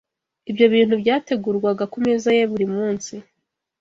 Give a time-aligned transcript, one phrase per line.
[0.49, 3.13] Ibyo bintu byategurwaga ku meza ye buri munsi.